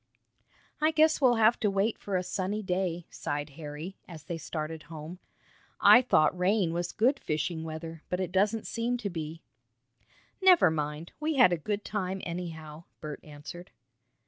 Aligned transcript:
"I 0.81 0.89
guess 0.89 1.21
we'll 1.21 1.35
have 1.35 1.59
to 1.59 1.69
wait 1.69 1.99
for 1.99 2.15
a 2.17 2.23
sunny 2.23 2.63
day," 2.63 3.05
sighed 3.11 3.51
Harry, 3.51 3.97
as 4.07 4.23
they 4.23 4.39
started 4.39 4.81
home. 4.89 5.19
"I 5.79 6.01
thought 6.01 6.35
rain 6.35 6.73
was 6.73 6.91
good 6.91 7.19
fishing 7.19 7.63
weather, 7.63 8.01
but 8.09 8.19
it 8.19 8.31
doesn't 8.31 8.65
seem 8.65 8.97
to 8.97 9.11
be." 9.11 9.43
"Never 10.41 10.71
mind, 10.71 11.11
we 11.19 11.35
had 11.35 11.53
a 11.53 11.55
good 11.55 11.85
time, 11.85 12.19
anyhow." 12.25 12.85
Bert 12.99 13.19
answered. 13.23 13.69